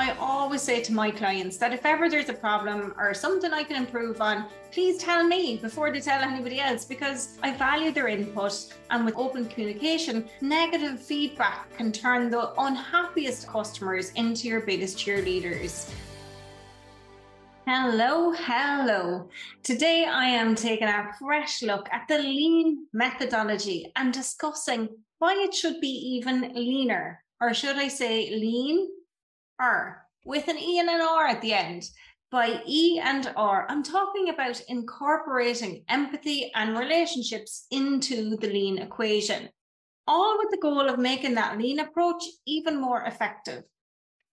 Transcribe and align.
I 0.00 0.16
always 0.18 0.62
say 0.62 0.80
to 0.84 0.94
my 0.94 1.10
clients 1.10 1.58
that 1.58 1.74
if 1.74 1.84
ever 1.84 2.08
there's 2.08 2.30
a 2.30 2.32
problem 2.32 2.94
or 2.96 3.12
something 3.12 3.52
I 3.52 3.62
can 3.62 3.76
improve 3.76 4.22
on, 4.22 4.46
please 4.72 4.96
tell 4.96 5.22
me 5.22 5.58
before 5.58 5.92
they 5.92 6.00
tell 6.00 6.22
anybody 6.22 6.58
else 6.58 6.86
because 6.86 7.36
I 7.42 7.52
value 7.52 7.92
their 7.92 8.08
input. 8.08 8.72
And 8.88 9.04
with 9.04 9.14
open 9.18 9.44
communication, 9.44 10.26
negative 10.40 11.02
feedback 11.02 11.70
can 11.76 11.92
turn 11.92 12.30
the 12.30 12.54
unhappiest 12.58 13.46
customers 13.46 14.10
into 14.12 14.48
your 14.48 14.62
biggest 14.62 14.96
cheerleaders. 14.96 15.92
Hello, 17.66 18.32
hello. 18.32 19.28
Today 19.62 20.06
I 20.06 20.24
am 20.24 20.54
taking 20.54 20.88
a 20.88 21.10
fresh 21.18 21.62
look 21.62 21.86
at 21.92 22.08
the 22.08 22.20
lean 22.20 22.86
methodology 22.94 23.92
and 23.96 24.14
discussing 24.14 24.88
why 25.18 25.34
it 25.34 25.52
should 25.52 25.78
be 25.78 25.92
even 26.16 26.54
leaner, 26.54 27.22
or 27.42 27.52
should 27.52 27.76
I 27.76 27.88
say 27.88 28.30
lean 28.30 28.88
R 29.60 30.06
with 30.24 30.48
an 30.48 30.58
E 30.58 30.78
and 30.78 30.88
an 30.88 31.02
R 31.02 31.26
at 31.26 31.42
the 31.42 31.52
end. 31.52 31.84
By 32.30 32.62
E 32.66 33.00
and 33.02 33.30
R, 33.36 33.66
I'm 33.68 33.82
talking 33.82 34.28
about 34.28 34.62
incorporating 34.68 35.84
empathy 35.88 36.50
and 36.54 36.78
relationships 36.78 37.66
into 37.70 38.36
the 38.36 38.46
lean 38.46 38.78
equation, 38.78 39.48
all 40.06 40.38
with 40.38 40.50
the 40.50 40.62
goal 40.62 40.88
of 40.88 40.98
making 40.98 41.34
that 41.34 41.58
lean 41.58 41.80
approach 41.80 42.22
even 42.46 42.80
more 42.80 43.02
effective. 43.04 43.64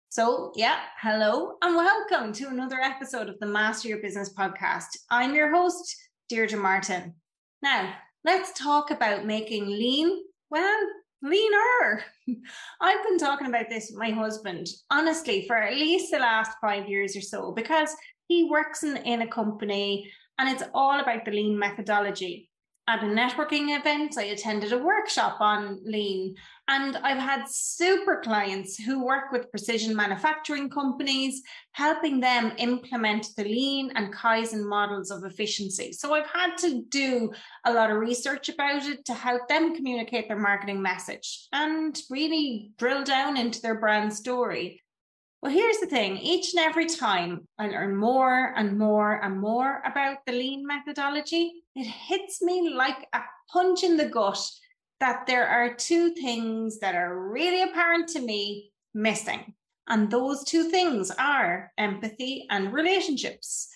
So, 0.09 0.51
yeah, 0.55 0.77
hello 1.01 1.55
and 1.61 1.75
welcome 1.75 2.31
to 2.33 2.49
another 2.49 2.79
episode 2.79 3.29
of 3.29 3.39
the 3.39 3.47
Master 3.47 3.87
Your 3.87 4.01
Business 4.01 4.33
podcast. 4.33 4.87
I'm 5.09 5.33
your 5.33 5.53
host, 5.55 5.95
Deirdre 6.29 6.59
Martin. 6.59 7.15
Now, 7.61 7.93
let's 8.23 8.51
talk 8.53 8.91
about 8.91 9.25
making 9.25 9.65
lean, 9.67 10.21
well, 10.49 10.79
leaner. 11.23 11.74
I've 12.81 13.03
been 13.03 13.17
talking 13.17 13.47
about 13.47 13.69
this 13.69 13.89
with 13.89 13.99
my 13.99 14.11
husband, 14.11 14.67
honestly, 14.91 15.45
for 15.47 15.55
at 15.57 15.75
least 15.75 16.11
the 16.11 16.19
last 16.19 16.51
five 16.61 16.89
years 16.89 17.15
or 17.15 17.21
so, 17.21 17.51
because 17.51 17.95
he 18.27 18.49
works 18.49 18.83
in, 18.83 18.97
in 18.97 19.21
a 19.21 19.27
company 19.27 20.11
and 20.37 20.49
it's 20.49 20.63
all 20.73 20.99
about 20.99 21.25
the 21.25 21.31
lean 21.31 21.57
methodology 21.57 22.49
at 22.87 23.03
a 23.03 23.07
networking 23.07 23.75
event, 23.77 24.15
I 24.17 24.25
attended 24.25 24.71
a 24.71 24.77
workshop 24.77 25.37
on 25.39 25.79
lean, 25.83 26.35
and 26.67 26.97
I've 26.97 27.17
had 27.17 27.49
super 27.49 28.21
clients 28.21 28.77
who 28.77 29.03
work 29.03 29.31
with 29.31 29.49
precision 29.49 29.95
manufacturing 29.95 30.69
companies, 30.69 31.41
helping 31.71 32.19
them 32.19 32.53
implement 32.57 33.29
the 33.37 33.43
lean 33.43 33.91
and 33.95 34.13
Kaizen 34.13 34.63
models 34.63 35.09
of 35.09 35.23
efficiency. 35.23 35.93
So 35.93 36.13
I've 36.13 36.27
had 36.27 36.57
to 36.59 36.83
do 36.89 37.31
a 37.65 37.73
lot 37.73 37.89
of 37.89 37.97
research 37.97 38.49
about 38.49 38.85
it 38.85 39.03
to 39.05 39.13
help 39.15 39.47
them 39.47 39.75
communicate 39.75 40.27
their 40.27 40.39
marketing 40.39 40.81
message 40.81 41.47
and 41.51 41.99
really 42.11 42.71
drill 42.77 43.03
down 43.03 43.35
into 43.35 43.61
their 43.61 43.79
brand 43.79 44.13
story. 44.13 44.83
Well, 45.41 45.51
here's 45.51 45.77
the 45.77 45.87
thing 45.87 46.17
each 46.17 46.53
and 46.53 46.63
every 46.63 46.85
time 46.85 47.47
I 47.57 47.67
learn 47.67 47.95
more 47.95 48.53
and 48.55 48.77
more 48.77 49.23
and 49.23 49.39
more 49.39 49.81
about 49.85 50.17
the 50.25 50.33
lean 50.33 50.65
methodology, 50.65 51.64
it 51.75 51.87
hits 51.87 52.41
me 52.41 52.69
like 52.69 53.07
a 53.13 53.21
punch 53.51 53.83
in 53.83 53.97
the 53.97 54.09
gut 54.09 54.39
that 54.99 55.27
there 55.27 55.47
are 55.47 55.73
two 55.73 56.13
things 56.13 56.79
that 56.79 56.95
are 56.95 57.29
really 57.29 57.61
apparent 57.61 58.07
to 58.09 58.21
me 58.21 58.71
missing. 58.93 59.53
And 59.87 60.09
those 60.09 60.43
two 60.43 60.69
things 60.69 61.11
are 61.11 61.71
empathy 61.77 62.47
and 62.49 62.73
relationships. 62.73 63.69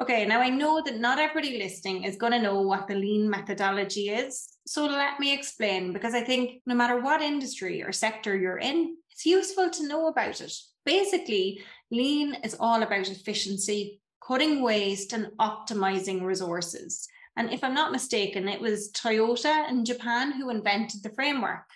Okay, 0.00 0.24
now 0.26 0.40
I 0.40 0.50
know 0.50 0.80
that 0.84 1.00
not 1.00 1.18
everybody 1.18 1.58
listening 1.58 2.04
is 2.04 2.16
going 2.16 2.32
to 2.32 2.40
know 2.40 2.60
what 2.60 2.86
the 2.86 2.94
lean 2.94 3.28
methodology 3.28 4.10
is. 4.10 4.46
So 4.66 4.86
let 4.86 5.18
me 5.18 5.34
explain 5.34 5.92
because 5.92 6.14
I 6.14 6.20
think 6.20 6.62
no 6.66 6.74
matter 6.76 7.00
what 7.00 7.20
industry 7.20 7.82
or 7.82 7.90
sector 7.90 8.36
you're 8.36 8.58
in, 8.58 8.96
it's 9.10 9.26
useful 9.26 9.70
to 9.70 9.88
know 9.88 10.06
about 10.06 10.40
it. 10.40 10.52
Basically, 10.84 11.60
lean 11.90 12.34
is 12.44 12.56
all 12.60 12.82
about 12.84 13.08
efficiency, 13.08 14.00
cutting 14.24 14.62
waste, 14.62 15.12
and 15.12 15.32
optimizing 15.40 16.22
resources. 16.22 17.08
And 17.38 17.52
if 17.52 17.62
I'm 17.62 17.72
not 17.72 17.92
mistaken, 17.92 18.48
it 18.48 18.60
was 18.60 18.90
Toyota 18.90 19.70
in 19.70 19.84
Japan 19.84 20.32
who 20.32 20.50
invented 20.50 21.04
the 21.04 21.10
framework. 21.10 21.70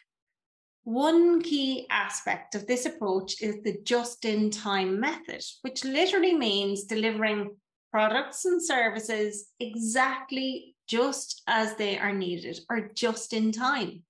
One 0.82 1.40
key 1.40 1.86
aspect 1.88 2.56
of 2.56 2.66
this 2.66 2.84
approach 2.84 3.40
is 3.40 3.62
the 3.62 3.78
just 3.84 4.24
in 4.24 4.50
time 4.50 4.98
method, 4.98 5.44
which 5.60 5.84
literally 5.84 6.34
means 6.34 6.82
delivering 6.82 7.56
products 7.92 8.44
and 8.44 8.60
services 8.60 9.50
exactly 9.60 10.74
just 10.88 11.42
as 11.46 11.76
they 11.76 11.96
are 11.96 12.12
needed 12.12 12.58
or 12.68 12.90
just 12.92 13.32
in 13.32 13.52
time. 13.52 14.02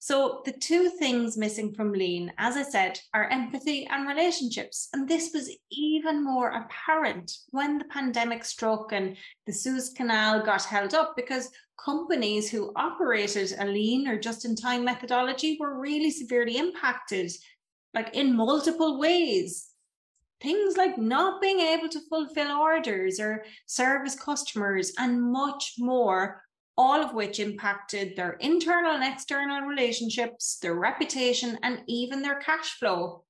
So, 0.00 0.42
the 0.44 0.52
two 0.52 0.90
things 0.90 1.36
missing 1.36 1.74
from 1.74 1.92
lean, 1.92 2.32
as 2.38 2.56
I 2.56 2.62
said, 2.62 3.00
are 3.14 3.28
empathy 3.30 3.84
and 3.86 4.06
relationships. 4.06 4.88
And 4.92 5.08
this 5.08 5.32
was 5.34 5.50
even 5.72 6.24
more 6.24 6.50
apparent 6.50 7.32
when 7.50 7.78
the 7.78 7.84
pandemic 7.86 8.44
struck 8.44 8.92
and 8.92 9.16
the 9.46 9.52
Suez 9.52 9.90
Canal 9.90 10.44
got 10.44 10.64
held 10.64 10.94
up 10.94 11.16
because 11.16 11.50
companies 11.84 12.48
who 12.48 12.72
operated 12.76 13.54
a 13.58 13.66
lean 13.66 14.06
or 14.06 14.18
just 14.18 14.44
in 14.44 14.54
time 14.54 14.84
methodology 14.84 15.56
were 15.58 15.80
really 15.80 16.12
severely 16.12 16.58
impacted, 16.58 17.32
like 17.92 18.14
in 18.14 18.36
multiple 18.36 19.00
ways. 19.00 19.70
Things 20.40 20.76
like 20.76 20.96
not 20.96 21.40
being 21.40 21.58
able 21.58 21.88
to 21.88 22.00
fulfill 22.08 22.52
orders 22.52 23.18
or 23.18 23.44
service 23.66 24.14
customers 24.14 24.92
and 24.96 25.20
much 25.20 25.74
more 25.76 26.44
all 26.78 27.02
of 27.02 27.12
which 27.12 27.40
impacted 27.40 28.14
their 28.14 28.34
internal 28.34 28.92
and 28.92 29.02
external 29.02 29.62
relationships, 29.62 30.58
their 30.62 30.76
reputation, 30.76 31.58
and 31.64 31.82
even 31.88 32.22
their 32.22 32.38
cash 32.38 32.78
flow. 32.78 33.24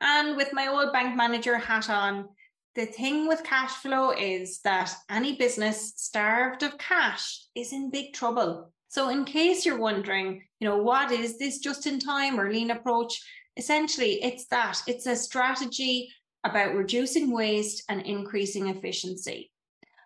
And 0.00 0.36
with 0.36 0.52
my 0.52 0.68
old 0.68 0.92
bank 0.92 1.16
manager 1.16 1.58
hat 1.58 1.90
on, 1.90 2.28
the 2.76 2.86
thing 2.86 3.26
with 3.26 3.44
cash 3.44 3.72
flow 3.72 4.12
is 4.12 4.60
that 4.60 4.94
any 5.10 5.34
business 5.36 5.92
starved 5.96 6.62
of 6.62 6.78
cash 6.78 7.44
is 7.56 7.72
in 7.72 7.90
big 7.90 8.14
trouble. 8.14 8.72
So, 8.88 9.08
in 9.08 9.24
case 9.24 9.66
you're 9.66 9.78
wondering, 9.78 10.42
you 10.60 10.68
know, 10.68 10.78
what 10.78 11.10
is 11.10 11.38
this 11.38 11.58
just 11.58 11.86
in 11.86 11.98
time 11.98 12.38
or 12.38 12.52
lean 12.52 12.70
approach? 12.70 13.20
Essentially, 13.56 14.22
it's 14.22 14.46
that 14.46 14.80
it's 14.86 15.06
a 15.06 15.16
strategy 15.16 16.08
about 16.44 16.74
reducing 16.74 17.30
waste 17.32 17.82
and 17.88 18.02
increasing 18.02 18.68
efficiency. 18.68 19.50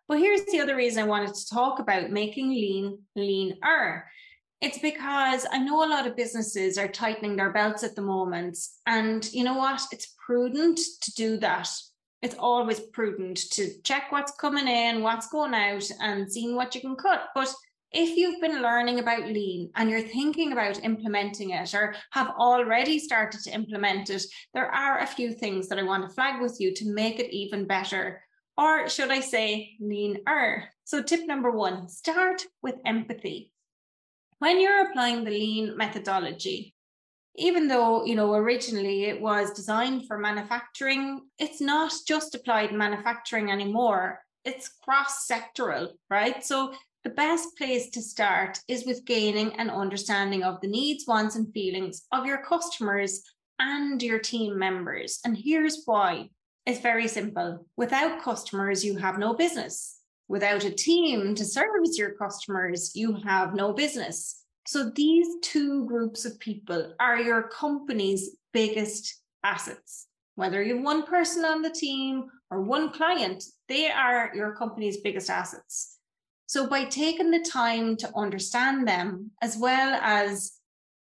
But 0.09 0.19
here's 0.19 0.45
the 0.47 0.61
other 0.61 0.77
reason 0.77 1.03
I 1.03 1.07
wanted 1.07 1.35
to 1.35 1.49
talk 1.49 1.81
about 1.81 2.11
making 2.11 2.51
lean 2.51 2.99
leaner. 3.17 4.05
It's 4.61 4.79
because 4.79 5.47
I 5.51 5.59
know 5.59 5.85
a 5.85 5.91
lot 5.91 6.07
of 6.07 6.17
businesses 6.17 6.79
are 6.79 6.89
tightening 6.89 7.37
their 7.37 7.53
belts 7.53 7.83
at 7.83 7.95
the 7.95 8.03
moment. 8.03 8.57
And 8.87 9.29
you 9.33 9.45
know 9.45 9.55
what? 9.59 9.83
It's 9.93 10.15
prudent 10.25 10.79
to 11.03 11.13
do 11.15 11.37
that. 11.39 11.69
It's 12.23 12.37
always 12.39 12.81
prudent 12.81 13.37
to 13.53 13.71
check 13.83 14.11
what's 14.11 14.33
coming 14.33 14.67
in, 14.67 15.03
what's 15.03 15.29
going 15.29 15.55
out, 15.55 15.89
and 16.01 16.31
seeing 16.31 16.57
what 16.57 16.75
you 16.75 16.81
can 16.81 16.97
cut. 16.97 17.29
But 17.35 17.53
if 17.93 18.17
you've 18.17 18.41
been 18.41 18.63
learning 18.63 18.99
about 18.99 19.27
lean 19.27 19.71
and 19.75 19.91
you're 19.91 20.01
thinking 20.01 20.53
about 20.53 20.83
implementing 20.83 21.51
it 21.51 21.75
or 21.75 21.95
have 22.13 22.31
already 22.39 22.99
started 22.99 23.41
to 23.43 23.51
implement 23.51 24.11
it, 24.11 24.25
there 24.55 24.71
are 24.71 25.01
a 25.01 25.07
few 25.07 25.33
things 25.33 25.69
that 25.69 25.79
I 25.79 25.83
want 25.83 26.09
to 26.09 26.15
flag 26.15 26.41
with 26.41 26.57
you 26.61 26.75
to 26.75 26.93
make 26.93 27.21
it 27.21 27.35
even 27.35 27.67
better 27.67 28.23
or 28.57 28.89
should 28.89 29.11
I 29.11 29.21
say 29.21 29.77
leaner? 29.81 30.71
So, 30.85 31.03
tip 31.03 31.27
number 31.27 31.51
one 31.51 31.89
start 31.89 32.45
with 32.63 32.77
empathy. 32.85 33.53
When 34.39 34.61
you're 34.61 34.89
applying 34.89 35.25
the 35.25 35.31
lean 35.31 35.77
methodology, 35.77 36.75
even 37.39 37.69
though 37.69 38.05
you 38.05 38.15
know 38.15 38.35
originally 38.35 39.05
it 39.05 39.21
was 39.21 39.53
designed 39.53 40.07
for 40.07 40.19
manufacturing 40.19 41.21
it's 41.39 41.61
not 41.61 41.93
just 42.07 42.35
applied 42.35 42.73
manufacturing 42.73 43.51
anymore 43.51 44.21
it's 44.45 44.69
cross 44.83 45.29
sectoral 45.31 45.91
right 46.11 46.45
so 46.45 46.73
the 47.05 47.11
best 47.11 47.57
place 47.57 47.91
to 47.91 48.03
start 48.03 48.59
is 48.69 48.85
with 48.85 49.05
gaining 49.05 49.53
an 49.55 49.71
understanding 49.71 50.43
of 50.43 50.61
the 50.61 50.69
needs 50.69 51.05
wants 51.07 51.37
and 51.37 51.53
feelings 51.53 52.03
of 52.13 52.27
your 52.27 52.43
customers 52.43 53.23
and 53.59 54.03
your 54.03 54.19
team 54.19 54.59
members 54.59 55.21
and 55.25 55.37
here's 55.37 55.83
why 55.85 56.29
it's 56.67 56.81
very 56.81 57.07
simple. 57.07 57.65
Without 57.77 58.23
customers, 58.23 58.85
you 58.85 58.97
have 58.97 59.19
no 59.19 59.35
business. 59.35 60.01
Without 60.29 60.65
a 60.65 60.71
team 60.71 61.37
to 61.37 61.45
service 61.45 61.97
your 61.97 62.15
customers, 62.15 62.97
you 62.97 63.15
have 63.25 63.55
no 63.55 63.73
business. 63.73 64.43
So 64.67 64.91
these 64.91 65.29
two 65.43 65.87
groups 65.87 66.25
of 66.25 66.41
people 66.41 66.93
are 66.99 67.21
your 67.21 67.45
company's 67.45 68.31
biggest 68.53 69.23
assets. 69.45 70.09
Whether 70.35 70.61
you 70.63 70.77
have 70.77 70.85
one 70.85 71.05
person 71.05 71.45
on 71.45 71.63
the 71.63 71.71
team 71.71 72.25
or 72.51 72.63
one 72.63 72.91
client, 72.91 73.45
they 73.69 73.89
are 73.89 74.33
your 74.35 74.57
company's 74.57 74.97
biggest 74.99 75.31
assets. 75.31 75.99
So 76.47 76.67
by 76.67 76.85
taking 76.85 77.31
the 77.31 77.45
time 77.49 77.97
to 77.99 78.11
understand 78.17 78.89
them 78.89 79.31
as 79.41 79.57
well 79.57 79.99
as 80.03 80.53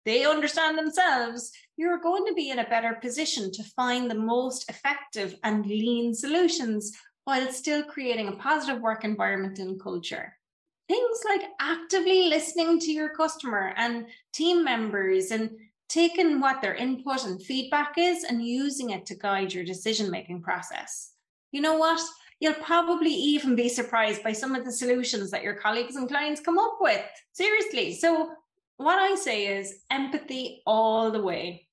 they 0.05 0.25
understand 0.25 0.77
themselves, 0.77 1.53
you're 1.77 2.01
going 2.01 2.27
to 2.27 2.35
be 2.35 2.51
in 2.51 2.59
a 2.59 2.69
better 2.69 2.95
position 2.95 3.53
to 3.53 3.63
find 3.77 4.11
the 4.11 4.17
most 4.17 4.69
effective 4.69 5.35
and 5.45 5.67
lean 5.67 6.15
solutions 6.15 6.93
while 7.25 7.51
still 7.53 7.83
creating 7.85 8.29
a 8.29 8.37
positive 8.37 8.81
work 8.81 9.05
environment 9.05 9.59
and 9.59 9.81
culture. 9.81 10.37
Things 10.89 11.21
like 11.25 11.43
actively 11.61 12.29
listening 12.29 12.79
to 12.81 12.91
your 12.91 13.11
customer 13.11 13.73
and 13.77 14.07
team 14.33 14.65
members 14.65 15.31
and 15.31 15.51
taking 15.89 16.41
what 16.41 16.61
their 16.61 16.75
input 16.75 17.25
and 17.25 17.41
feedback 17.43 17.95
is 17.97 18.25
and 18.25 18.45
using 18.45 18.91
it 18.91 19.07
to 19.07 19.15
guide 19.15 19.53
your 19.53 19.65
decision 19.65 20.11
making 20.11 20.43
process. 20.43 21.13
You 21.53 21.61
know 21.61 21.77
what? 21.77 22.01
You'll 22.41 22.55
probably 22.55 23.13
even 23.13 23.55
be 23.55 23.69
surprised 23.69 24.23
by 24.25 24.33
some 24.33 24.55
of 24.55 24.65
the 24.65 24.73
solutions 24.73 25.31
that 25.31 25.43
your 25.43 25.55
colleagues 25.55 25.97
and 25.97 26.09
clients 26.09 26.41
come 26.41 26.59
up 26.59 26.79
with. 26.81 27.05
Seriously. 27.33 27.95
So, 27.95 28.31
what 28.83 28.99
I 28.99 29.15
say 29.15 29.59
is 29.59 29.81
empathy 29.91 30.63
all 30.67 31.11
the 31.11 31.23
way. 31.23 31.69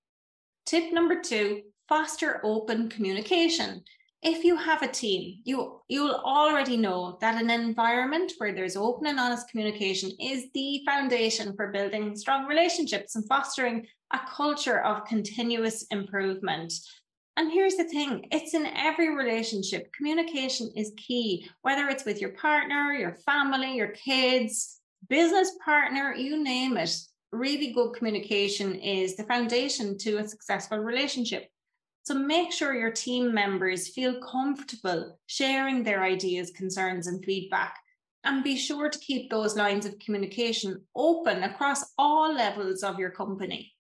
Tip 0.65 0.94
number 0.94 1.21
two 1.21 1.63
foster 1.88 2.39
open 2.44 2.89
communication 2.89 3.83
if 4.21 4.44
you 4.44 4.57
have 4.57 4.81
a 4.81 4.88
team, 4.88 5.39
you 5.45 5.81
you'll 5.88 6.15
already 6.15 6.75
know 6.75 7.17
that 7.21 7.41
an 7.41 7.50
environment 7.50 8.33
where 8.38 8.53
there's 8.53 8.75
open 8.75 9.07
and 9.07 9.19
honest 9.19 9.50
communication 9.50 10.11
is 10.19 10.47
the 10.53 10.81
foundation 10.85 11.56
for 11.56 11.71
building 11.71 12.15
strong 12.15 12.45
relationships 12.45 13.15
and 13.15 13.25
fostering 13.27 13.88
a 14.11 14.19
culture 14.35 14.81
of 14.81 15.06
continuous 15.06 15.83
improvement. 15.91 16.73
And 17.38 17.50
here's 17.50 17.77
the 17.77 17.85
thing 17.85 18.27
it's 18.31 18.53
in 18.53 18.65
every 18.65 19.15
relationship. 19.15 19.89
Communication 19.94 20.69
is 20.75 20.91
key, 20.97 21.47
whether 21.61 21.88
it's 21.88 22.03
with 22.03 22.19
your 22.19 22.31
partner, 22.31 22.91
your 22.91 23.13
family, 23.25 23.77
your 23.77 23.94
kids, 23.94 24.78
business 25.09 25.51
partner, 25.63 26.13
you 26.13 26.41
name 26.41 26.77
it. 26.77 26.95
Really 27.31 27.73
good 27.73 27.94
communication 27.94 28.75
is 28.75 29.15
the 29.15 29.23
foundation 29.23 29.97
to 30.00 30.17
a 30.17 30.27
successful 30.27 30.79
relationship. 30.79 31.50
So 32.03 32.13
make 32.15 32.51
sure 32.51 32.73
your 32.73 32.91
team 32.91 33.33
members 33.33 33.89
feel 33.89 34.19
comfortable 34.21 35.19
sharing 35.27 35.83
their 35.83 36.03
ideas, 36.03 36.51
concerns, 36.51 37.07
and 37.07 37.23
feedback. 37.23 37.75
And 38.23 38.44
be 38.44 38.57
sure 38.57 38.89
to 38.89 39.00
keep 39.00 39.29
those 39.29 39.56
lines 39.56 39.85
of 39.85 40.00
communication 40.00 40.81
open 40.95 41.44
across 41.44 41.85
all 41.97 42.33
levels 42.33 42.83
of 42.83 43.00
your 43.00 43.11
company. 43.11 43.73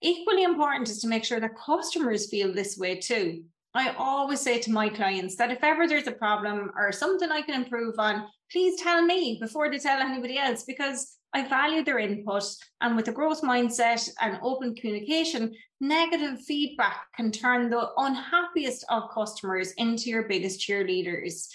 Equally 0.00 0.44
important 0.44 0.88
is 0.88 1.00
to 1.00 1.08
make 1.08 1.24
sure 1.24 1.40
that 1.40 1.58
customers 1.58 2.30
feel 2.30 2.52
this 2.52 2.78
way 2.78 3.00
too. 3.00 3.44
I 3.74 3.94
always 3.98 4.40
say 4.40 4.58
to 4.60 4.70
my 4.70 4.88
clients 4.88 5.36
that 5.36 5.50
if 5.50 5.62
ever 5.62 5.86
there's 5.86 6.06
a 6.06 6.12
problem 6.12 6.70
or 6.76 6.92
something 6.92 7.30
I 7.30 7.42
can 7.42 7.62
improve 7.62 7.98
on, 7.98 8.26
please 8.50 8.80
tell 8.80 9.04
me 9.04 9.38
before 9.40 9.70
they 9.70 9.78
tell 9.78 10.00
anybody 10.00 10.38
else 10.38 10.64
because 10.64 11.16
I 11.32 11.46
value 11.46 11.84
their 11.84 11.98
input. 11.98 12.44
And 12.80 12.96
with 12.96 13.08
a 13.08 13.12
growth 13.12 13.42
mindset 13.42 14.08
and 14.20 14.38
open 14.42 14.74
communication, 14.74 15.54
negative 15.80 16.40
feedback 16.40 17.06
can 17.14 17.30
turn 17.30 17.68
the 17.68 17.90
unhappiest 17.98 18.84
of 18.88 19.10
customers 19.12 19.72
into 19.72 20.08
your 20.08 20.28
biggest 20.28 20.60
cheerleaders. 20.60 21.48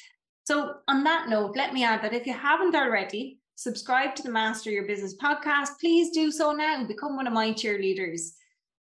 So, 0.44 0.76
on 0.88 1.04
that 1.06 1.30
note, 1.30 1.56
let 1.56 1.74
me 1.74 1.84
add 1.84 2.04
that 2.04 2.14
if 2.14 2.28
you 2.28 2.34
haven't 2.34 2.76
already, 2.76 3.40
subscribe 3.56 4.16
to 4.16 4.24
the 4.24 4.32
Master 4.32 4.70
Your 4.70 4.86
Business 4.86 5.16
podcast. 5.18 5.80
Please 5.80 6.12
do 6.12 6.32
so 6.32 6.52
now. 6.52 6.86
Become 6.86 7.16
one 7.16 7.28
of 7.28 7.34
my 7.34 7.52
cheerleaders. 7.52 8.32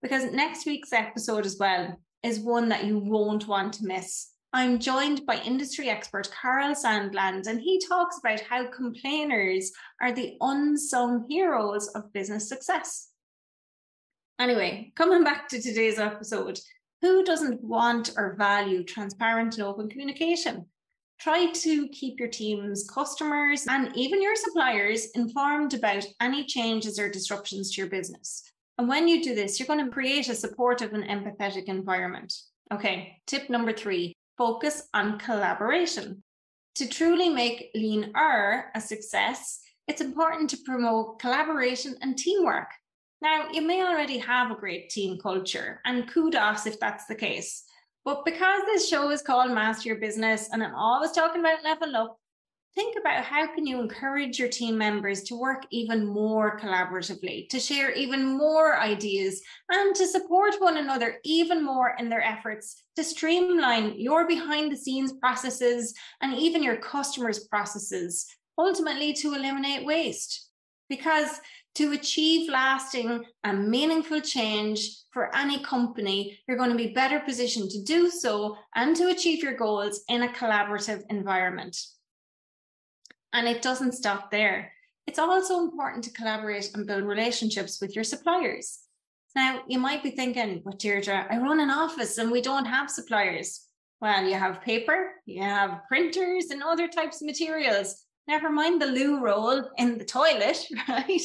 Because 0.01 0.31
next 0.31 0.65
week's 0.65 0.91
episode, 0.91 1.45
as 1.45 1.57
well, 1.57 1.97
is 2.23 2.39
one 2.39 2.69
that 2.69 2.85
you 2.85 2.99
won't 2.99 3.47
want 3.47 3.73
to 3.75 3.85
miss. 3.85 4.32
I'm 4.55 4.77
joined 4.77 5.25
by 5.25 5.41
industry 5.41 5.89
expert 5.89 6.29
Carl 6.31 6.75
Sandland, 6.75 7.47
and 7.47 7.59
he 7.59 7.79
talks 7.79 8.19
about 8.19 8.39
how 8.41 8.67
complainers 8.67 9.71
are 9.99 10.11
the 10.11 10.37
unsung 10.41 11.25
heroes 11.27 11.87
of 11.95 12.13
business 12.13 12.49
success. 12.49 13.09
Anyway, 14.39 14.93
coming 14.95 15.23
back 15.23 15.47
to 15.49 15.59
today's 15.59 15.97
episode, 15.97 16.59
who 17.01 17.23
doesn't 17.23 17.63
want 17.63 18.11
or 18.15 18.35
value 18.37 18.83
transparent 18.83 19.57
and 19.57 19.63
open 19.63 19.89
communication? 19.89 20.67
Try 21.19 21.51
to 21.51 21.87
keep 21.87 22.19
your 22.19 22.29
team's 22.29 22.87
customers 22.87 23.65
and 23.67 23.91
even 23.95 24.21
your 24.21 24.35
suppliers 24.35 25.07
informed 25.15 25.73
about 25.73 26.05
any 26.21 26.45
changes 26.45 26.99
or 26.99 27.09
disruptions 27.09 27.71
to 27.71 27.81
your 27.81 27.89
business. 27.89 28.43
And 28.77 28.87
when 28.87 29.07
you 29.07 29.23
do 29.23 29.33
this, 29.33 29.59
you're 29.59 29.67
going 29.67 29.83
to 29.83 29.91
create 29.91 30.29
a 30.29 30.35
supportive 30.35 30.93
and 30.93 31.05
empathetic 31.05 31.65
environment. 31.65 32.31
Okay, 32.71 33.17
tip 33.25 33.49
number 33.49 33.73
three 33.73 34.13
focus 34.37 34.89
on 34.93 35.19
collaboration. 35.19 36.23
To 36.75 36.87
truly 36.87 37.29
make 37.29 37.69
Lean 37.75 38.11
R 38.15 38.71
a 38.73 38.81
success, 38.81 39.59
it's 39.87 40.01
important 40.01 40.49
to 40.51 40.57
promote 40.65 41.19
collaboration 41.19 41.95
and 42.01 42.17
teamwork. 42.17 42.69
Now, 43.21 43.49
you 43.51 43.61
may 43.61 43.83
already 43.83 44.17
have 44.17 44.51
a 44.51 44.55
great 44.55 44.89
team 44.89 45.17
culture, 45.17 45.79
and 45.85 46.09
kudos 46.09 46.65
if 46.65 46.79
that's 46.79 47.05
the 47.05 47.15
case. 47.15 47.63
But 48.05 48.25
because 48.25 48.61
this 48.65 48.89
show 48.89 49.11
is 49.11 49.21
called 49.21 49.51
Master 49.51 49.89
Your 49.89 49.97
Business 49.97 50.49
and 50.51 50.61
I'm 50.61 50.75
always 50.75 51.11
talking 51.11 51.39
about 51.39 51.63
level 51.63 51.95
up, 51.95 52.19
think 52.75 52.95
about 52.99 53.23
how 53.23 53.47
can 53.53 53.65
you 53.65 53.79
encourage 53.79 54.39
your 54.39 54.49
team 54.49 54.77
members 54.77 55.23
to 55.23 55.35
work 55.35 55.63
even 55.69 56.05
more 56.05 56.59
collaboratively 56.59 57.47
to 57.49 57.59
share 57.59 57.91
even 57.91 58.25
more 58.25 58.79
ideas 58.79 59.41
and 59.69 59.95
to 59.95 60.07
support 60.07 60.55
one 60.59 60.77
another 60.77 61.17
even 61.23 61.63
more 61.63 61.95
in 61.99 62.09
their 62.09 62.23
efforts 62.23 62.83
to 62.95 63.03
streamline 63.03 63.93
your 63.99 64.27
behind 64.27 64.71
the 64.71 64.77
scenes 64.77 65.13
processes 65.13 65.93
and 66.21 66.33
even 66.33 66.63
your 66.63 66.77
customers 66.77 67.45
processes 67.47 68.27
ultimately 68.57 69.13
to 69.13 69.33
eliminate 69.33 69.85
waste 69.85 70.49
because 70.89 71.39
to 71.75 71.93
achieve 71.93 72.49
lasting 72.49 73.23
and 73.43 73.67
meaningful 73.67 74.21
change 74.21 74.89
for 75.11 75.35
any 75.35 75.63
company, 75.63 76.39
you're 76.47 76.57
going 76.57 76.69
to 76.69 76.75
be 76.75 76.93
better 76.93 77.19
positioned 77.19 77.71
to 77.71 77.81
do 77.81 78.11
so 78.11 78.55
and 78.75 78.95
to 78.95 79.09
achieve 79.09 79.41
your 79.41 79.55
goals 79.55 80.01
in 80.07 80.21
a 80.21 80.27
collaborative 80.27 81.01
environment. 81.09 81.75
And 83.33 83.47
it 83.47 83.61
doesn't 83.61 83.93
stop 83.93 84.31
there. 84.31 84.71
It's 85.07 85.19
also 85.19 85.59
important 85.59 86.03
to 86.05 86.11
collaborate 86.11 86.71
and 86.73 86.87
build 86.87 87.03
relationships 87.03 87.81
with 87.81 87.95
your 87.95 88.05
suppliers. 88.05 88.79
Now, 89.35 89.63
you 89.67 89.79
might 89.79 90.03
be 90.03 90.11
thinking, 90.11 90.61
but 90.63 90.79
Deirdre, 90.79 91.27
I 91.29 91.37
run 91.39 91.59
an 91.59 91.71
office 91.71 92.17
and 92.19 92.31
we 92.31 92.41
don't 92.41 92.65
have 92.65 92.89
suppliers. 92.89 93.67
Well, 93.99 94.25
you 94.25 94.35
have 94.35 94.61
paper, 94.61 95.13
you 95.25 95.41
have 95.41 95.81
printers 95.87 96.51
and 96.51 96.61
other 96.61 96.87
types 96.87 97.21
of 97.21 97.25
materials. 97.25 98.03
Never 98.27 98.49
mind 98.49 98.81
the 98.81 98.85
loo 98.85 99.19
roll 99.19 99.63
in 99.77 99.97
the 99.97 100.05
toilet, 100.05 100.65
right? 100.87 101.21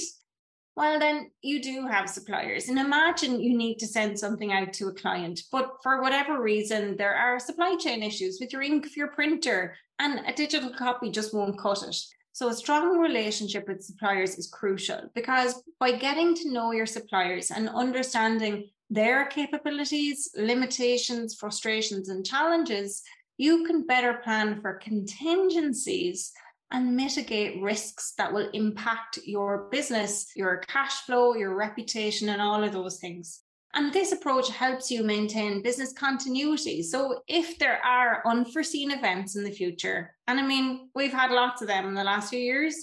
Well, 0.79 1.01
then 1.01 1.33
you 1.43 1.61
do 1.61 1.89
have 1.89 2.09
suppliers. 2.09 2.69
And 2.69 2.79
imagine 2.79 3.41
you 3.41 3.59
need 3.59 3.81
to 3.81 3.87
send 3.89 4.17
something 4.17 4.53
out 4.53 4.73
to 4.75 4.87
a 4.87 4.95
client, 4.95 5.41
but 5.51 5.73
for 5.83 6.01
whatever 6.01 6.41
reason, 6.41 6.97
there 6.97 7.17
are 7.17 7.41
supply 7.41 7.75
chain 7.75 8.01
issues 8.01 8.39
with 8.41 8.53
your 8.53 8.63
ink 8.63 8.87
of 8.87 8.97
your 8.97 9.09
printer, 9.09 9.75
and 9.99 10.21
a 10.25 10.33
digital 10.33 10.71
copy 10.71 11.11
just 11.11 11.35
won't 11.35 11.59
cut 11.59 11.83
it. 11.83 11.97
So, 12.31 12.49
a 12.49 12.55
strong 12.55 12.97
relationship 12.97 13.67
with 13.67 13.83
suppliers 13.83 14.39
is 14.39 14.47
crucial 14.47 15.11
because 15.17 15.61
by 15.81 15.91
getting 15.91 16.37
to 16.37 16.53
know 16.53 16.71
your 16.71 16.87
suppliers 16.87 17.51
and 17.51 17.69
understanding 17.71 18.71
their 18.89 19.27
capabilities, 19.27 20.31
limitations, 20.37 21.35
frustrations, 21.35 22.09
and 22.09 22.25
challenges, 22.25 23.03
you 23.37 23.65
can 23.65 23.85
better 23.85 24.21
plan 24.23 24.61
for 24.61 24.75
contingencies 24.75 26.33
and 26.71 26.95
mitigate 26.95 27.63
risks 27.63 28.13
that 28.19 28.33
will 28.33 28.51
impact 28.53 29.19
your 29.25 29.69
business, 29.71 30.31
your 30.37 30.59
cash 30.59 31.01
flow, 31.03 31.35
your 31.35 31.55
reputation, 31.55 32.29
and 32.29 32.43
all 32.43 32.63
of 32.63 32.73
those 32.73 32.99
things. 32.99 33.43
And 33.75 33.93
this 33.93 34.13
approach 34.13 34.49
helps 34.51 34.91
you 34.91 35.03
maintain 35.03 35.63
business 35.63 35.93
continuity. 35.93 36.83
So, 36.83 37.21
if 37.29 37.59
there 37.59 37.85
are 37.85 38.23
unforeseen 38.27 38.91
events 38.91 39.37
in 39.37 39.45
the 39.45 39.51
future, 39.51 40.15
and 40.27 40.41
I 40.41 40.47
mean, 40.47 40.89
we've 40.95 41.13
had 41.13 41.31
lots 41.31 41.61
of 41.61 41.69
them 41.69 41.87
in 41.87 41.95
the 41.95 42.05
last 42.05 42.31
few 42.31 42.39
years, 42.39 42.75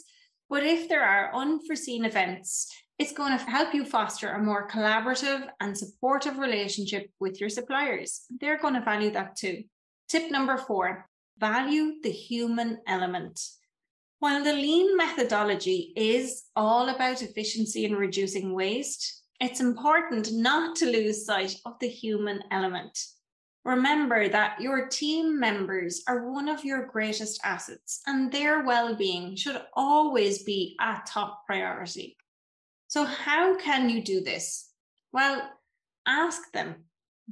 but 0.49 0.63
if 0.63 0.87
there 0.87 1.03
are 1.03 1.33
unforeseen 1.33 2.05
events, 2.05 2.71
it's 2.97 3.11
going 3.11 3.37
to 3.37 3.43
help 3.43 3.73
you 3.73 3.83
foster 3.83 4.29
a 4.31 4.41
more 4.41 4.69
collaborative 4.69 5.47
and 5.59 5.77
supportive 5.77 6.37
relationship 6.37 7.09
with 7.19 7.41
your 7.41 7.49
suppliers. 7.49 8.25
They're 8.39 8.59
going 8.59 8.75
to 8.75 8.81
value 8.81 9.11
that 9.11 9.35
too. 9.35 9.63
Tip 10.07 10.31
number 10.31 10.57
four 10.57 11.09
value 11.37 11.95
the 12.01 12.11
human 12.11 12.77
element. 12.87 13.41
While 14.25 14.43
the 14.43 14.53
lean 14.53 14.97
methodology 14.97 15.93
is 15.95 16.45
all 16.55 16.89
about 16.89 17.21
efficiency 17.21 17.85
and 17.85 17.95
reducing 17.95 18.55
waste, 18.55 19.21
it's 19.39 19.59
important 19.59 20.31
not 20.31 20.75
to 20.77 20.87
lose 20.87 21.27
sight 21.27 21.55
of 21.63 21.77
the 21.79 21.87
human 21.87 22.41
element. 22.49 22.97
Remember 23.63 24.27
that 24.27 24.59
your 24.59 24.87
team 24.87 25.39
members 25.39 26.01
are 26.07 26.31
one 26.31 26.49
of 26.49 26.65
your 26.65 26.87
greatest 26.87 27.39
assets, 27.43 28.01
and 28.07 28.31
their 28.31 28.63
well 28.63 28.95
being 28.95 29.35
should 29.35 29.61
always 29.75 30.41
be 30.41 30.75
a 30.81 30.97
top 31.05 31.45
priority. 31.45 32.17
So, 32.87 33.03
how 33.03 33.55
can 33.59 33.91
you 33.91 34.01
do 34.01 34.21
this? 34.21 34.71
Well, 35.13 35.47
ask 36.07 36.51
them 36.51 36.85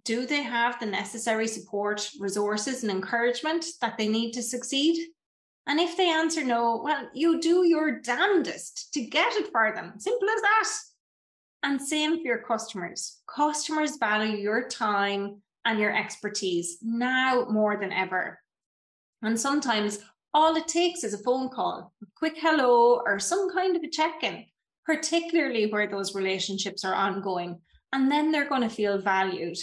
do 0.06 0.28
they 0.28 0.44
have 0.44 0.80
the 0.80 0.86
necessary 0.86 1.48
support, 1.48 2.08
resources, 2.20 2.84
and 2.84 2.92
encouragement 2.92 3.66
that 3.82 3.98
they 3.98 4.08
need 4.08 4.34
to 4.34 4.44
succeed? 4.44 5.08
And 5.66 5.80
if 5.80 5.96
they 5.96 6.10
answer 6.10 6.44
no, 6.44 6.82
well, 6.84 7.08
you 7.14 7.40
do 7.40 7.66
your 7.66 8.00
damnedest 8.02 8.94
to 8.94 9.02
get 9.02 9.34
it 9.36 9.52
for 9.52 9.72
them. 9.74 9.94
Simple 9.98 10.30
as 10.30 10.42
that. 10.42 10.70
And 11.64 11.82
same 11.82 12.18
for 12.18 12.28
your 12.28 12.40
customers. 12.40 13.22
Customers 13.28 13.96
value 13.98 14.38
your 14.38 14.68
time 14.68 15.42
and 15.64 15.80
your 15.80 15.96
expertise 15.96 16.78
now 16.82 17.46
more 17.50 17.78
than 17.78 17.94
ever. 17.94 18.40
And 19.22 19.40
sometimes 19.40 20.00
all 20.34 20.56
it 20.58 20.68
takes 20.68 21.06
is 21.06 21.14
a 21.14 21.24
phone 21.24 21.48
call, 21.48 21.94
a 22.02 22.06
quick 22.18 22.36
hello, 22.38 23.02
or 23.06 23.20
some 23.20 23.50
kind 23.54 23.78
of 23.78 23.84
a 23.84 23.90
check 23.90 24.24
in, 24.24 24.44
particularly 24.86 25.68
where 25.68 25.88
those 25.88 26.16
relationships 26.16 26.84
are 26.84 26.96
ongoing. 26.96 27.62
and 27.94 28.12
then 28.12 28.32
they're 28.32 28.50
going 28.50 28.64
to 28.64 28.70
feel 28.70 28.98
valued. 28.98 29.58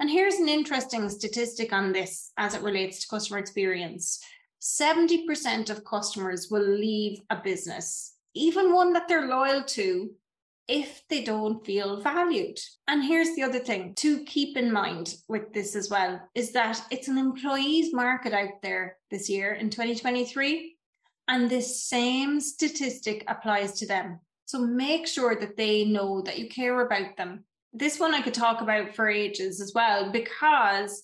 And 0.00 0.10
here's 0.10 0.36
an 0.36 0.48
interesting 0.48 1.08
statistic 1.08 1.72
on 1.72 1.92
this 1.92 2.32
as 2.36 2.54
it 2.54 2.62
relates 2.62 3.00
to 3.00 3.08
customer 3.08 3.38
experience 3.38 4.18
70% 4.64 5.68
of 5.68 5.84
customers 5.84 6.48
will 6.50 6.66
leave 6.66 7.20
a 7.28 7.36
business, 7.36 8.14
even 8.34 8.72
one 8.72 8.94
that 8.94 9.08
they're 9.08 9.28
loyal 9.28 9.62
to, 9.62 10.10
if 10.66 11.02
they 11.10 11.22
don't 11.22 11.64
feel 11.66 12.00
valued. 12.00 12.58
And 12.88 13.04
here's 13.04 13.36
the 13.36 13.42
other 13.42 13.58
thing 13.58 13.94
to 13.96 14.24
keep 14.24 14.56
in 14.56 14.72
mind 14.72 15.16
with 15.28 15.52
this 15.52 15.76
as 15.76 15.90
well 15.90 16.18
is 16.34 16.52
that 16.52 16.80
it's 16.90 17.08
an 17.08 17.18
employees 17.18 17.92
market 17.92 18.32
out 18.32 18.62
there 18.62 18.96
this 19.10 19.28
year 19.28 19.52
in 19.52 19.68
2023. 19.68 20.76
And 21.28 21.50
this 21.50 21.84
same 21.84 22.40
statistic 22.40 23.24
applies 23.28 23.78
to 23.80 23.86
them. 23.86 24.20
So 24.46 24.58
make 24.58 25.06
sure 25.06 25.36
that 25.36 25.58
they 25.58 25.84
know 25.84 26.22
that 26.22 26.38
you 26.38 26.48
care 26.48 26.86
about 26.86 27.18
them. 27.18 27.44
This 27.74 28.00
one 28.00 28.14
I 28.14 28.22
could 28.22 28.34
talk 28.34 28.62
about 28.62 28.94
for 28.94 29.08
ages 29.10 29.60
as 29.60 29.72
well, 29.74 30.10
because 30.10 31.02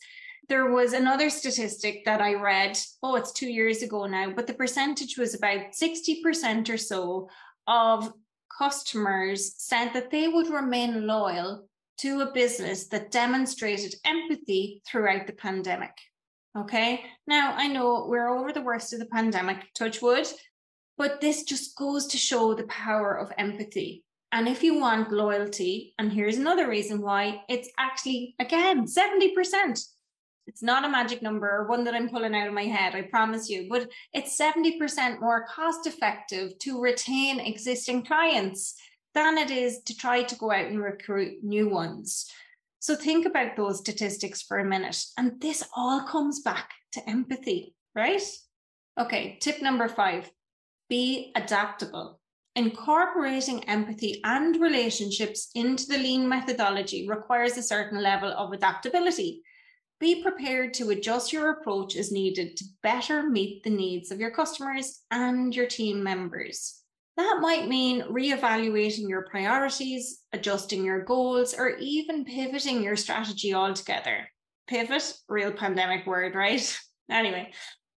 there 0.50 0.66
was 0.66 0.92
another 0.92 1.30
statistic 1.30 2.04
that 2.04 2.20
I 2.20 2.34
read. 2.34 2.76
Oh, 3.04 3.14
it's 3.14 3.30
two 3.30 3.48
years 3.48 3.82
ago 3.82 4.06
now, 4.06 4.32
but 4.34 4.48
the 4.48 4.52
percentage 4.52 5.16
was 5.16 5.32
about 5.32 5.72
60% 5.80 6.68
or 6.68 6.76
so 6.76 7.30
of 7.68 8.12
customers 8.58 9.54
said 9.58 9.92
that 9.94 10.10
they 10.10 10.26
would 10.26 10.48
remain 10.48 11.06
loyal 11.06 11.68
to 11.98 12.22
a 12.22 12.32
business 12.32 12.88
that 12.88 13.12
demonstrated 13.12 13.94
empathy 14.04 14.82
throughout 14.88 15.28
the 15.28 15.34
pandemic. 15.34 15.92
Okay. 16.58 17.04
Now, 17.28 17.54
I 17.56 17.68
know 17.68 18.06
we're 18.08 18.36
over 18.36 18.52
the 18.52 18.60
worst 18.60 18.92
of 18.92 18.98
the 18.98 19.06
pandemic, 19.06 19.72
touch 19.74 20.02
wood, 20.02 20.26
but 20.98 21.20
this 21.20 21.44
just 21.44 21.76
goes 21.76 22.08
to 22.08 22.16
show 22.16 22.54
the 22.54 22.64
power 22.64 23.16
of 23.16 23.32
empathy. 23.38 24.02
And 24.32 24.48
if 24.48 24.64
you 24.64 24.80
want 24.80 25.12
loyalty, 25.12 25.94
and 25.96 26.12
here's 26.12 26.38
another 26.38 26.68
reason 26.68 27.00
why 27.00 27.42
it's 27.48 27.68
actually, 27.78 28.34
again, 28.40 28.86
70%. 28.86 29.80
It's 30.46 30.62
not 30.62 30.84
a 30.84 30.88
magic 30.88 31.22
number 31.22 31.48
or 31.48 31.68
one 31.68 31.84
that 31.84 31.94
I'm 31.94 32.08
pulling 32.08 32.34
out 32.34 32.48
of 32.48 32.54
my 32.54 32.64
head, 32.64 32.94
I 32.94 33.02
promise 33.02 33.48
you, 33.48 33.68
but 33.70 33.88
it's 34.12 34.38
70% 34.38 35.20
more 35.20 35.46
cost 35.46 35.86
effective 35.86 36.58
to 36.60 36.80
retain 36.80 37.40
existing 37.40 38.04
clients 38.04 38.74
than 39.14 39.38
it 39.38 39.50
is 39.50 39.82
to 39.84 39.96
try 39.96 40.22
to 40.22 40.36
go 40.36 40.50
out 40.50 40.66
and 40.66 40.82
recruit 40.82 41.42
new 41.42 41.68
ones. 41.68 42.30
So 42.80 42.96
think 42.96 43.26
about 43.26 43.56
those 43.56 43.78
statistics 43.78 44.42
for 44.42 44.58
a 44.58 44.64
minute. 44.64 45.04
And 45.18 45.40
this 45.40 45.62
all 45.76 46.02
comes 46.02 46.40
back 46.40 46.70
to 46.92 47.08
empathy, 47.08 47.74
right? 47.94 48.22
Okay, 48.98 49.38
tip 49.40 49.62
number 49.62 49.88
five 49.88 50.30
be 50.88 51.30
adaptable. 51.36 52.20
Incorporating 52.56 53.62
empathy 53.68 54.20
and 54.24 54.60
relationships 54.60 55.50
into 55.54 55.86
the 55.86 55.98
lean 55.98 56.28
methodology 56.28 57.08
requires 57.08 57.56
a 57.56 57.62
certain 57.62 58.02
level 58.02 58.32
of 58.32 58.52
adaptability. 58.52 59.42
Be 60.00 60.22
prepared 60.22 60.72
to 60.74 60.90
adjust 60.90 61.30
your 61.30 61.50
approach 61.50 61.94
as 61.94 62.10
needed 62.10 62.56
to 62.56 62.64
better 62.82 63.28
meet 63.28 63.62
the 63.62 63.70
needs 63.70 64.10
of 64.10 64.18
your 64.18 64.30
customers 64.30 65.00
and 65.10 65.54
your 65.54 65.66
team 65.66 66.02
members. 66.02 66.80
That 67.18 67.40
might 67.42 67.68
mean 67.68 68.04
reevaluating 68.04 69.10
your 69.10 69.26
priorities, 69.30 70.20
adjusting 70.32 70.86
your 70.86 71.04
goals, 71.04 71.52
or 71.52 71.76
even 71.76 72.24
pivoting 72.24 72.82
your 72.82 72.96
strategy 72.96 73.52
altogether. 73.52 74.26
Pivot, 74.66 75.12
real 75.28 75.52
pandemic 75.52 76.06
word, 76.06 76.34
right? 76.34 76.80
Anyway, 77.10 77.50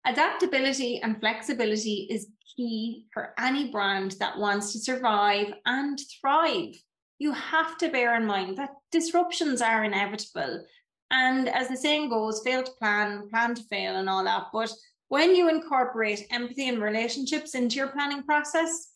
adaptability 0.07 0.99
and 0.99 1.19
flexibility 1.19 2.07
is 2.09 2.29
key 2.57 3.05
for 3.13 3.35
any 3.37 3.69
brand 3.69 4.15
that 4.19 4.39
wants 4.39 4.73
to 4.73 4.79
survive 4.79 5.53
and 5.67 5.99
thrive. 6.19 6.73
You 7.19 7.31
have 7.31 7.77
to 7.77 7.89
bear 7.89 8.15
in 8.15 8.25
mind 8.25 8.57
that 8.57 8.71
disruptions 8.91 9.61
are 9.61 9.83
inevitable. 9.83 10.65
And 11.13 11.47
as 11.47 11.69
the 11.69 11.77
saying 11.77 12.09
goes, 12.09 12.41
fail 12.43 12.63
to 12.63 12.71
plan, 12.73 13.29
plan 13.29 13.55
to 13.55 13.63
fail, 13.63 13.95
and 13.95 14.09
all 14.09 14.25
that. 14.25 14.47
But 14.51 14.73
when 15.07 15.33
you 15.33 15.47
incorporate 15.47 16.27
empathy 16.29 16.67
and 16.67 16.81
relationships 16.81 17.55
into 17.55 17.77
your 17.77 17.87
planning 17.87 18.23
process, 18.23 18.89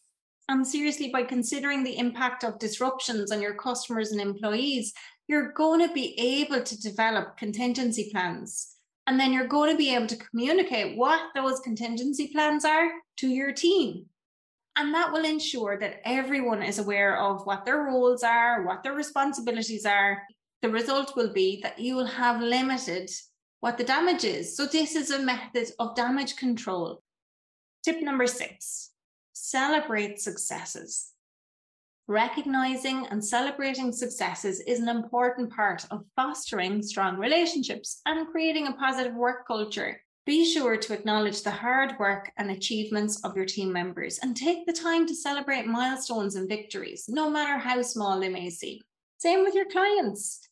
and 0.50 0.68
seriously, 0.68 1.10
by 1.10 1.24
considering 1.24 1.84
the 1.84 1.98
impact 1.98 2.44
of 2.44 2.60
disruptions 2.60 3.32
on 3.32 3.42
your 3.42 3.54
customers 3.54 4.12
and 4.12 4.20
employees, 4.20 4.94
you're 5.30 5.54
going 5.54 5.88
to 5.88 5.94
be 5.94 6.20
able 6.20 6.62
to 6.62 6.82
develop 6.82 7.38
contingency 7.38 8.10
plans 8.12 8.78
and 9.08 9.18
then 9.18 9.32
you're 9.32 9.48
going 9.48 9.72
to 9.72 9.78
be 9.78 9.96
able 9.96 10.06
to 10.06 10.18
communicate 10.18 10.98
what 10.98 11.22
those 11.34 11.62
contingency 11.62 12.28
plans 12.28 12.66
are 12.66 12.92
to 13.16 13.28
your 13.28 13.54
team. 13.54 14.06
And 14.76 14.94
that 14.94 15.12
will 15.12 15.24
ensure 15.24 15.80
that 15.80 16.02
everyone 16.06 16.62
is 16.62 16.78
aware 16.78 17.18
of 17.18 17.46
what 17.46 17.66
their 17.66 17.84
roles 17.84 18.22
are, 18.22 18.64
what 18.66 18.84
their 18.84 18.94
responsibilities 18.94 19.86
are. 19.86 20.22
The 20.68 20.74
result 20.74 21.16
will 21.16 21.32
be 21.32 21.62
that 21.64 21.80
you 21.80 21.96
will 21.96 22.08
have 22.08 22.42
limited 22.42 23.10
what 23.62 23.78
the 23.78 23.86
damage 23.86 24.26
is. 24.26 24.58
So, 24.58 24.66
this 24.66 24.98
is 24.98 25.12
a 25.12 25.22
method 25.22 25.70
of 25.80 25.96
damage 25.96 26.36
control. 26.36 27.02
Tip 27.86 28.02
number 28.02 28.28
six 28.28 28.92
celebrate 29.32 30.20
successes. 30.20 31.14
Recognizing 32.10 33.08
and 33.08 33.24
celebrating 33.24 33.94
successes 33.94 34.60
is 34.60 34.82
an 34.82 34.90
important 34.90 35.56
part 35.56 35.86
of 35.90 36.04
fostering 36.18 36.82
strong 36.82 37.16
relationships 37.16 38.02
and 38.06 38.28
creating 38.28 38.68
a 38.68 38.74
positive 38.74 39.16
work 39.16 39.48
culture. 39.48 40.02
Be 40.26 40.44
sure 40.44 40.76
to 40.76 40.94
acknowledge 40.94 41.44
the 41.44 41.52
hard 41.52 41.98
work 41.98 42.30
and 42.38 42.52
achievements 42.52 43.24
of 43.24 43.38
your 43.38 43.46
team 43.46 43.72
members 43.72 44.20
and 44.20 44.36
take 44.36 44.66
the 44.66 44.74
time 44.74 45.08
to 45.08 45.16
celebrate 45.16 45.66
milestones 45.66 46.36
and 46.36 46.50
victories, 46.50 47.06
no 47.08 47.30
matter 47.30 47.58
how 47.58 47.82
small 47.82 48.20
they 48.20 48.28
may 48.28 48.50
seem. 48.50 48.82
Same 49.18 49.46
with 49.46 49.56
your 49.56 49.70
clients. 49.70 50.47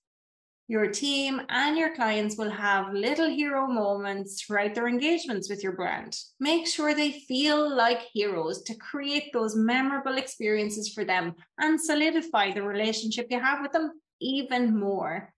Your 0.68 0.88
team 0.88 1.42
and 1.50 1.78
your 1.78 1.94
clients 1.94 2.38
will 2.38 2.50
have 2.50 2.92
little 2.92 3.30
hero 3.30 3.68
moments 3.68 4.42
throughout 4.42 4.74
their 4.74 4.88
engagements 4.88 5.48
with 5.48 5.62
your 5.62 5.74
brand. 5.74 6.18
Make 6.40 6.66
sure 6.66 6.96
they 6.96 7.12
feel 7.12 7.76
like 7.76 8.00
heroes 8.14 8.64
to 8.64 8.76
create 8.76 9.32
those 9.32 9.56
memorable 9.56 10.18
experiences 10.18 10.92
for 10.92 11.06
them 11.06 11.36
and 11.60 11.80
solidify 11.80 12.54
the 12.54 12.64
relationship 12.64 13.28
you 13.30 13.40
have 13.40 13.62
with 13.62 13.74
them 13.74 13.92
even 14.20 14.80
more. 14.80 15.32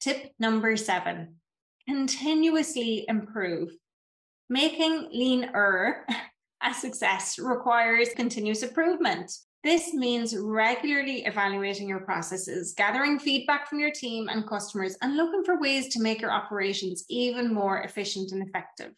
Tip 0.00 0.32
number 0.38 0.76
seven 0.76 1.36
continuously 1.88 3.06
improve. 3.08 3.70
Making 4.50 5.08
leaner 5.12 6.06
a 6.62 6.74
success 6.74 7.38
requires 7.38 8.10
continuous 8.14 8.62
improvement. 8.62 9.32
This 9.64 9.94
means 9.94 10.36
regularly 10.36 11.24
evaluating 11.24 11.88
your 11.88 12.00
processes, 12.00 12.74
gathering 12.76 13.20
feedback 13.20 13.68
from 13.68 13.78
your 13.78 13.92
team 13.92 14.28
and 14.28 14.46
customers, 14.46 14.96
and 15.02 15.16
looking 15.16 15.44
for 15.44 15.60
ways 15.60 15.86
to 15.88 16.02
make 16.02 16.20
your 16.20 16.32
operations 16.32 17.04
even 17.08 17.54
more 17.54 17.82
efficient 17.82 18.32
and 18.32 18.42
effective. 18.42 18.92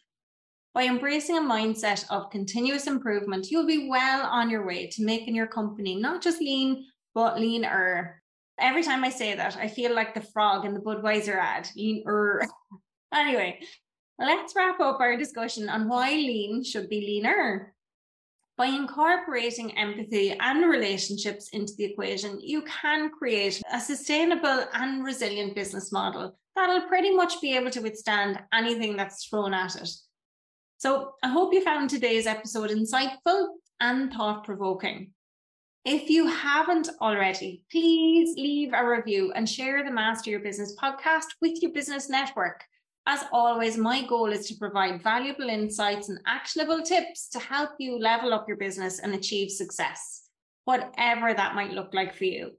By 0.73 0.85
embracing 0.85 1.37
a 1.37 1.41
mindset 1.41 2.05
of 2.09 2.31
continuous 2.31 2.87
improvement, 2.87 3.51
you'll 3.51 3.67
be 3.67 3.87
well 3.87 4.25
on 4.25 4.49
your 4.49 4.65
way 4.65 4.87
to 4.87 5.05
making 5.05 5.35
your 5.35 5.47
company 5.47 5.95
not 5.95 6.23
just 6.23 6.41
lean, 6.41 6.87
but 7.13 7.39
leaner. 7.39 8.23
Every 8.59 8.81
time 8.81 9.03
I 9.03 9.09
say 9.09 9.35
that, 9.35 9.55
I 9.57 9.67
feel 9.67 9.93
like 9.93 10.15
the 10.15 10.21
frog 10.21 10.65
in 10.65 10.73
the 10.73 10.79
Budweiser 10.79 11.37
ad, 11.37 11.69
leaner. 11.75 12.41
anyway, 13.13 13.59
let's 14.17 14.55
wrap 14.55 14.79
up 14.79 14.99
our 14.99 15.15
discussion 15.15 15.69
on 15.69 15.87
why 15.87 16.09
lean 16.09 16.63
should 16.63 16.89
be 16.89 17.01
leaner. 17.01 17.74
By 18.57 18.67
incorporating 18.67 19.77
empathy 19.77 20.31
and 20.39 20.69
relationships 20.69 21.49
into 21.49 21.73
the 21.77 21.83
equation, 21.85 22.39
you 22.41 22.61
can 22.61 23.09
create 23.09 23.61
a 23.73 23.81
sustainable 23.81 24.65
and 24.73 25.03
resilient 25.03 25.55
business 25.55 25.91
model 25.91 26.37
that'll 26.55 26.87
pretty 26.87 27.13
much 27.13 27.41
be 27.41 27.55
able 27.57 27.69
to 27.71 27.81
withstand 27.81 28.39
anything 28.53 28.95
that's 28.95 29.25
thrown 29.25 29.53
at 29.53 29.75
it. 29.75 29.89
So, 30.77 31.13
I 31.21 31.29
hope 31.29 31.53
you 31.53 31.61
found 31.63 31.89
today's 31.89 32.27
episode 32.27 32.69
insightful 32.69 33.47
and 33.81 34.13
thought 34.13 34.45
provoking. 34.45 35.11
If 35.83 36.09
you 36.09 36.27
haven't 36.27 36.89
already, 37.01 37.63
please 37.71 38.35
leave 38.37 38.71
a 38.73 38.87
review 38.87 39.33
and 39.33 39.47
share 39.47 39.83
the 39.83 39.91
Master 39.91 40.29
Your 40.29 40.39
Business 40.39 40.75
podcast 40.81 41.25
with 41.41 41.61
your 41.61 41.73
business 41.73 42.09
network. 42.09 42.63
As 43.07 43.23
always, 43.31 43.77
my 43.77 44.05
goal 44.07 44.31
is 44.31 44.47
to 44.47 44.55
provide 44.55 45.03
valuable 45.03 45.49
insights 45.49 46.09
and 46.09 46.19
actionable 46.25 46.81
tips 46.81 47.29
to 47.29 47.39
help 47.39 47.71
you 47.77 47.99
level 47.99 48.33
up 48.33 48.47
your 48.47 48.57
business 48.57 48.99
and 48.99 49.13
achieve 49.13 49.51
success, 49.51 50.23
whatever 50.63 51.33
that 51.33 51.53
might 51.53 51.71
look 51.71 51.93
like 51.93 52.15
for 52.15 52.25
you. 52.25 52.51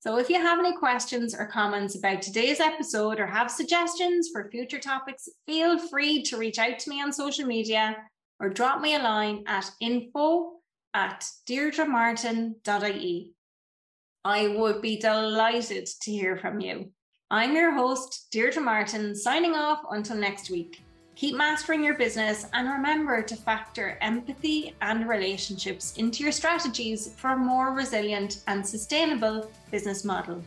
So, 0.00 0.18
if 0.18 0.30
you 0.30 0.36
have 0.36 0.58
any 0.58 0.74
questions 0.76 1.34
or 1.34 1.46
comments 1.46 1.94
about 1.94 2.22
today's 2.22 2.58
episode 2.58 3.20
or 3.20 3.26
have 3.26 3.50
suggestions 3.50 4.30
for 4.32 4.50
future 4.50 4.80
topics, 4.80 5.28
feel 5.46 5.78
free 5.78 6.22
to 6.24 6.38
reach 6.38 6.58
out 6.58 6.78
to 6.80 6.90
me 6.90 7.02
on 7.02 7.12
social 7.12 7.46
media 7.46 7.96
or 8.40 8.48
drop 8.48 8.80
me 8.80 8.94
a 8.94 8.98
line 8.98 9.44
at 9.46 9.70
info 9.78 10.54
at 10.94 11.24
deirdremartin.ie. 11.48 13.32
I 14.24 14.48
would 14.48 14.82
be 14.82 14.96
delighted 14.96 15.86
to 16.02 16.10
hear 16.10 16.36
from 16.36 16.60
you. 16.60 16.92
I'm 17.34 17.56
your 17.56 17.72
host, 17.72 18.26
Deirdre 18.30 18.62
Martin, 18.62 19.16
signing 19.16 19.54
off 19.54 19.80
until 19.90 20.18
next 20.18 20.50
week. 20.50 20.84
Keep 21.14 21.34
mastering 21.34 21.82
your 21.82 21.94
business 21.94 22.44
and 22.52 22.68
remember 22.68 23.22
to 23.22 23.34
factor 23.34 23.96
empathy 24.02 24.74
and 24.82 25.08
relationships 25.08 25.96
into 25.96 26.22
your 26.22 26.30
strategies 26.30 27.14
for 27.16 27.30
a 27.30 27.36
more 27.38 27.72
resilient 27.72 28.42
and 28.48 28.66
sustainable 28.66 29.50
business 29.70 30.04
model. 30.04 30.44